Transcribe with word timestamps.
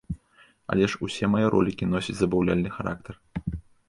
Але 0.75 0.85
ж 0.93 0.99
усе 1.07 1.29
мае 1.33 1.43
ролікі 1.55 1.89
носяць 1.91 2.15
забаўляльны 2.21 2.69
характар. 2.79 3.13